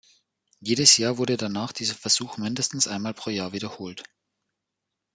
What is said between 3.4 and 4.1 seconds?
wiederholt.